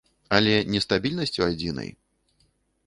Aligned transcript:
Але 0.37 0.55
не 0.75 0.79
стабільнасцю 0.85 1.41
адзінай. 1.51 1.89